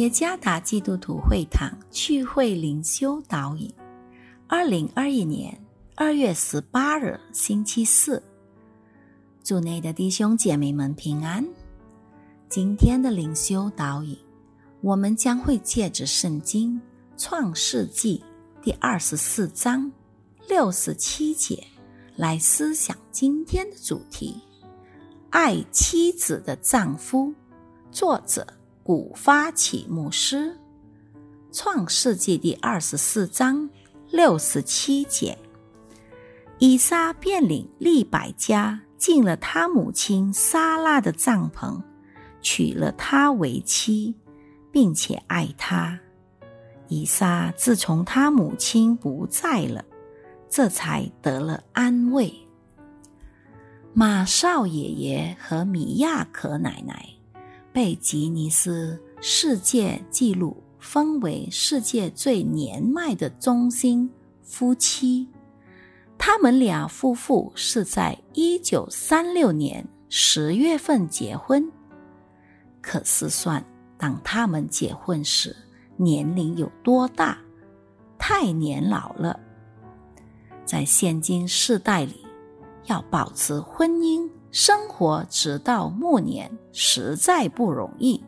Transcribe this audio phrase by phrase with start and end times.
[0.00, 3.70] 耶加达基督徒会堂聚会灵修导引，
[4.48, 5.62] 二零二一年
[5.94, 8.22] 二月十八日星期四，
[9.44, 11.46] 主内的弟兄姐妹们平安。
[12.48, 14.16] 今天的灵修导引，
[14.80, 16.80] 我们将会借着圣经
[17.18, 18.24] 创世纪
[18.62, 19.92] 第二十四章
[20.48, 21.62] 六十七节
[22.16, 24.40] 来思想今天的主题：
[25.28, 27.34] 爱妻子的丈夫。
[27.92, 28.46] 作者。
[28.90, 30.50] 古发起牧师，
[31.52, 33.70] 《创世纪》第二十四章
[34.10, 35.38] 六十七节，
[36.58, 41.80] 以撒便领利百家进了他母亲撒拉的帐篷，
[42.42, 44.16] 娶了她为妻，
[44.72, 45.96] 并且爱她。
[46.88, 49.84] 以撒自从他母亲不在了，
[50.48, 52.34] 这才得了安慰。
[53.94, 57.19] 马少爷爷和米亚可奶奶。
[57.72, 64.10] 被吉尼斯世界纪录封为世界最年迈的中心
[64.42, 65.28] 夫妻。
[66.18, 71.70] 他们俩夫妇是在一九三六年十月份结婚，
[72.82, 73.64] 可是算
[73.96, 75.56] 当他们结婚时
[75.96, 77.38] 年龄有多大？
[78.18, 79.38] 太年老了。
[80.66, 82.24] 在现今世代里，
[82.84, 84.29] 要保持婚姻。
[84.52, 88.22] 生活直到暮年实在不容易，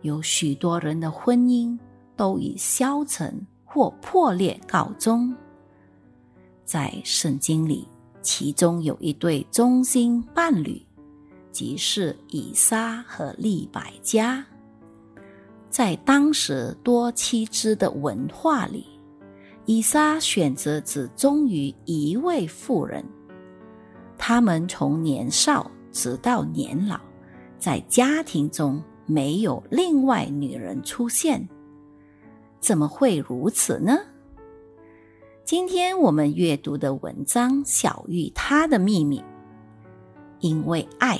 [0.00, 1.78] 有许多人的婚姻
[2.16, 5.34] 都以消沉或破裂告终。
[6.64, 7.86] 在圣经里，
[8.22, 10.80] 其中有一对忠心伴侣，
[11.52, 14.44] 即是以撒和利百加。
[15.68, 18.86] 在当时多妻制的文化里，
[19.66, 23.04] 以撒选择只忠于一位妇人。
[24.28, 27.00] 他们从年少直到年老，
[27.58, 31.48] 在家庭中没有另外女人出现，
[32.60, 33.96] 怎么会如此呢？
[35.46, 39.24] 今天我们阅读的文章小玉他的秘密，
[40.40, 41.18] 因为爱，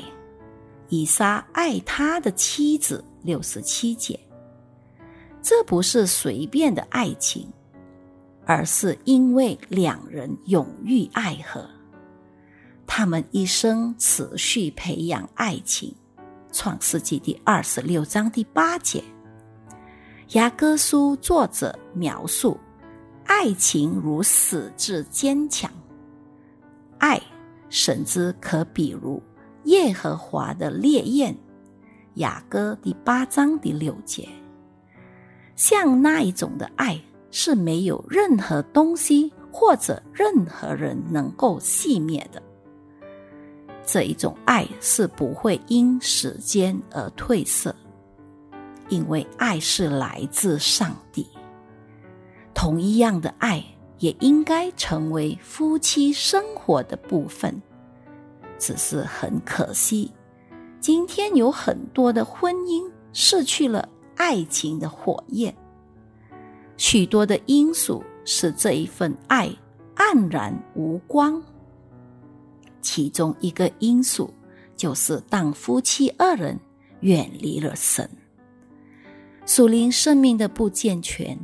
[0.90, 4.20] 以撒爱他的妻子六十七节，
[5.40, 7.50] 这不是随便的爱情，
[8.44, 11.66] 而是因为两人永浴爱河。
[12.98, 15.94] 他们一生持续培养爱情，
[16.50, 19.04] 《创世纪》第二十六章第八节，
[20.30, 22.58] 雅各书作者描述
[23.24, 25.70] 爱情如死之坚强，
[26.98, 27.22] 爱
[27.68, 29.22] 甚至可比如
[29.66, 31.32] 耶和华的烈焰，
[32.14, 34.28] 《雅歌》第八章第六节，
[35.54, 37.00] 像那一种的爱
[37.30, 42.42] 是没有任何东西或者任何人能够熄灭的。
[43.90, 47.74] 这一种爱是不会因时间而褪色，
[48.90, 51.26] 因为爱是来自上帝。
[52.52, 53.64] 同一样的爱
[53.98, 57.62] 也应该成为夫妻生活的部分。
[58.58, 60.12] 只是很可惜，
[60.80, 65.56] 今天有很多的婚姻失去了爱情的火焰，
[66.76, 69.48] 许多的因素使这一份爱
[69.96, 71.42] 黯然无光。
[72.90, 74.32] 其中一个因素
[74.74, 76.58] 就是，当夫妻二人
[77.00, 78.08] 远离了神，
[79.44, 81.38] 属灵生命的不健全，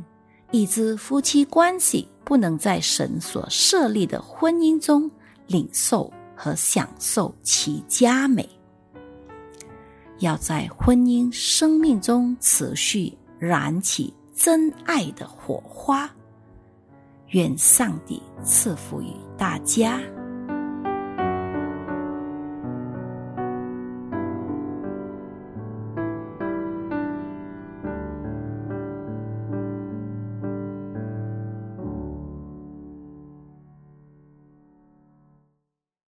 [0.49, 5.09] 以致夫妻关系不能在神所设立的婚姻中
[5.45, 8.49] 领受和享受其佳美。
[10.17, 16.09] 要在婚姻生命中持续燃起真爱的火花。
[17.29, 19.99] 愿上帝赐福于大家。